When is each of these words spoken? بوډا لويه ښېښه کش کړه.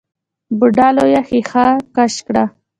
بوډا 0.57 0.87
لويه 0.97 1.21
ښېښه 1.27 1.65
کش 1.95 2.13
کړه. 2.27 2.43